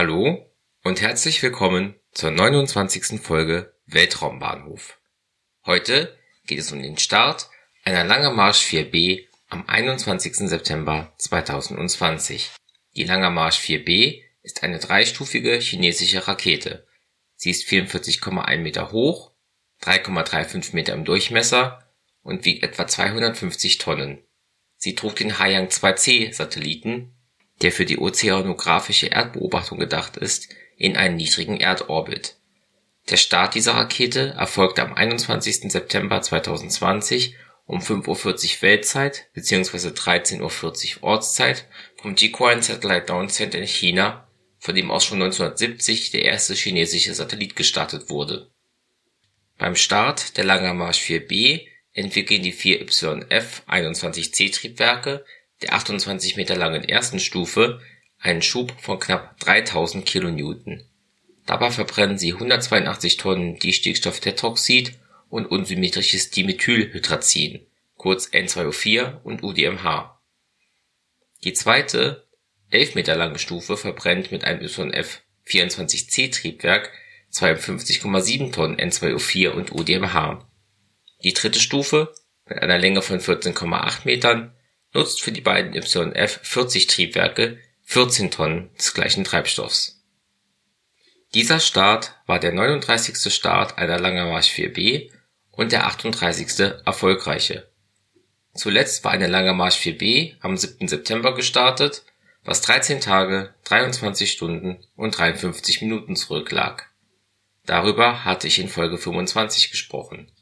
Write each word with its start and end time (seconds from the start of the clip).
Hallo 0.00 0.48
und 0.84 1.00
herzlich 1.00 1.42
willkommen 1.42 1.96
zur 2.12 2.30
29. 2.30 3.20
Folge 3.20 3.74
Weltraumbahnhof. 3.86 5.00
Heute 5.66 6.16
geht 6.46 6.60
es 6.60 6.70
um 6.70 6.80
den 6.80 6.98
Start 6.98 7.50
einer 7.82 8.04
Langer 8.04 8.30
Marsch 8.30 8.60
4B 8.60 9.26
am 9.48 9.66
21. 9.66 10.36
September 10.36 11.12
2020. 11.18 12.52
Die 12.94 13.02
Langer 13.02 13.30
Marsch 13.30 13.58
4B 13.58 14.22
ist 14.42 14.62
eine 14.62 14.78
dreistufige 14.78 15.58
chinesische 15.58 16.28
Rakete. 16.28 16.86
Sie 17.34 17.50
ist 17.50 17.68
44,1 17.68 18.58
Meter 18.58 18.92
hoch, 18.92 19.32
3,35 19.82 20.76
Meter 20.76 20.92
im 20.94 21.04
Durchmesser 21.04 21.92
und 22.22 22.44
wiegt 22.44 22.62
etwa 22.62 22.86
250 22.86 23.78
Tonnen. 23.78 24.22
Sie 24.76 24.94
trug 24.94 25.16
den 25.16 25.40
Haiyang 25.40 25.66
2C 25.66 26.32
Satelliten, 26.32 27.17
der 27.62 27.72
für 27.72 27.84
die 27.84 27.98
ozeanografische 27.98 29.08
Erdbeobachtung 29.08 29.78
gedacht 29.78 30.16
ist, 30.16 30.48
in 30.76 30.96
einen 30.96 31.16
niedrigen 31.16 31.60
Erdorbit. 31.60 32.36
Der 33.10 33.16
Start 33.16 33.54
dieser 33.54 33.72
Rakete 33.72 34.34
erfolgte 34.38 34.82
am 34.82 34.94
21. 34.94 35.72
September 35.72 36.20
2020 36.20 37.36
um 37.64 37.80
5:40 37.80 38.08
Uhr 38.08 38.62
Weltzeit 38.62 39.28
bzw. 39.34 39.88
13:40 39.88 40.96
Uhr 40.96 41.02
Ortszeit 41.02 41.66
vom 41.96 42.14
Jiuquan 42.14 42.62
Satellite 42.62 43.06
Launch 43.08 43.32
Center 43.32 43.58
in 43.58 43.66
China, 43.66 44.28
von 44.58 44.74
dem 44.74 44.90
aus 44.90 45.04
schon 45.04 45.22
1970 45.22 46.10
der 46.10 46.24
erste 46.24 46.54
chinesische 46.54 47.14
Satellit 47.14 47.54
gestartet 47.56 48.10
wurde. 48.10 48.50
Beim 49.58 49.76
Start 49.76 50.36
der 50.36 50.44
Langer 50.44 50.74
Marsch 50.74 51.00
4B 51.00 51.66
entwickeln 51.92 52.42
die 52.42 52.52
vier 52.52 52.80
YF-21C-Triebwerke 52.80 55.24
der 55.62 55.74
28 55.74 56.36
Meter 56.36 56.56
langen 56.56 56.84
ersten 56.84 57.20
Stufe 57.20 57.80
einen 58.18 58.42
Schub 58.42 58.72
von 58.80 58.98
knapp 58.98 59.38
3000 59.40 60.06
kN. 60.06 60.84
Dabei 61.46 61.70
verbrennen 61.70 62.18
sie 62.18 62.34
182 62.34 63.16
Tonnen 63.16 63.58
Distickstofftetroxid 63.58 64.94
und 65.28 65.46
unsymmetrisches 65.46 66.30
Dimethylhydrazin 66.30 67.66
kurz 67.98 68.28
N2O4 68.28 69.20
und 69.22 69.42
UDMH. 69.42 70.18
Die 71.44 71.52
zweite, 71.52 72.26
11 72.70 72.94
Meter 72.94 73.14
lange 73.16 73.38
Stufe 73.38 73.76
verbrennt 73.76 74.32
mit 74.32 74.44
einem 74.44 74.62
YF-24C-Triebwerk 74.62 76.90
52,7 77.32 78.52
Tonnen 78.52 78.78
N2O4 78.78 79.50
und 79.50 79.72
UDMH. 79.72 80.48
Die 81.22 81.34
dritte 81.34 81.60
Stufe, 81.60 82.14
mit 82.46 82.60
einer 82.60 82.78
Länge 82.78 83.02
von 83.02 83.20
14,8 83.20 84.04
Metern, 84.04 84.54
nutzt 84.92 85.22
für 85.22 85.32
die 85.32 85.40
beiden 85.40 85.74
YF-40-Triebwerke 85.74 87.58
14 87.84 88.30
Tonnen 88.30 88.70
des 88.76 88.94
gleichen 88.94 89.24
Treibstoffs. 89.24 90.02
Dieser 91.34 91.60
Start 91.60 92.14
war 92.26 92.38
der 92.38 92.52
39. 92.52 93.32
Start 93.32 93.76
einer 93.78 93.98
Langermarsch 93.98 94.50
4B 94.50 95.10
und 95.52 95.72
der 95.72 95.86
38. 95.86 96.60
erfolgreiche. 96.86 97.68
Zuletzt 98.54 99.04
war 99.04 99.12
eine 99.12 99.26
Langermarsch 99.26 99.76
4B 99.76 100.36
am 100.40 100.56
7. 100.56 100.88
September 100.88 101.34
gestartet, 101.34 102.04
was 102.44 102.62
13 102.62 103.00
Tage, 103.00 103.54
23 103.64 104.32
Stunden 104.32 104.78
und 104.96 105.16
53 105.16 105.82
Minuten 105.82 106.16
zurücklag. 106.16 106.90
Darüber 107.66 108.24
hatte 108.24 108.46
ich 108.48 108.58
in 108.58 108.68
Folge 108.68 108.96
25 108.96 109.70
gesprochen. 109.70 110.32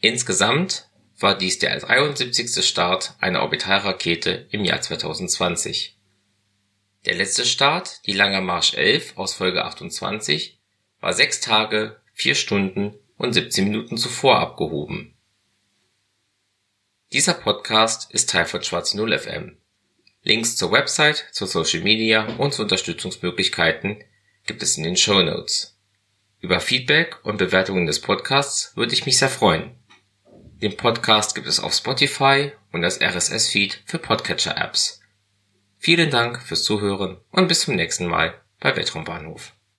Insgesamt 0.00 0.90
war 1.18 1.36
dies 1.36 1.58
der 1.58 1.78
73. 1.78 2.64
Start 2.64 3.14
einer 3.20 3.42
Orbitalrakete 3.42 4.46
im 4.50 4.64
Jahr 4.64 4.80
2020. 4.80 5.96
Der 7.04 7.14
letzte 7.14 7.44
Start, 7.44 8.00
die 8.06 8.12
Langer 8.12 8.40
Marsch 8.40 8.74
11 8.74 9.16
aus 9.16 9.34
Folge 9.34 9.64
28, 9.64 10.58
war 11.00 11.12
sechs 11.12 11.40
Tage, 11.40 12.00
vier 12.12 12.34
Stunden 12.34 12.94
und 13.16 13.32
17 13.32 13.64
Minuten 13.64 13.96
zuvor 13.96 14.40
abgehoben. 14.40 15.14
Dieser 17.12 17.34
Podcast 17.34 18.10
ist 18.10 18.30
Teil 18.30 18.46
von 18.46 18.62
Schwarz 18.62 18.94
Null 18.94 19.16
FM. 19.16 19.58
Links 20.22 20.56
zur 20.56 20.72
Website, 20.72 21.26
zu 21.32 21.46
Social 21.46 21.82
Media 21.82 22.26
und 22.38 22.54
zu 22.54 22.62
Unterstützungsmöglichkeiten 22.62 24.02
gibt 24.46 24.62
es 24.62 24.76
in 24.76 24.84
den 24.84 24.96
Show 24.96 25.22
Notes. 25.22 25.78
Über 26.40 26.60
Feedback 26.60 27.24
und 27.24 27.36
Bewertungen 27.36 27.86
des 27.86 28.00
Podcasts 28.00 28.76
würde 28.76 28.94
ich 28.94 29.06
mich 29.06 29.18
sehr 29.18 29.28
freuen. 29.28 29.76
Den 30.64 30.78
Podcast 30.78 31.34
gibt 31.34 31.46
es 31.46 31.60
auf 31.60 31.74
Spotify 31.74 32.52
und 32.72 32.80
das 32.80 32.98
RSS-Feed 32.98 33.82
für 33.84 33.98
Podcatcher-Apps. 33.98 35.02
Vielen 35.76 36.08
Dank 36.08 36.40
fürs 36.40 36.64
Zuhören 36.64 37.18
und 37.32 37.48
bis 37.48 37.60
zum 37.60 37.76
nächsten 37.76 38.06
Mal 38.06 38.32
bei 38.60 38.74
Weltraumbahnhof. 38.74 39.52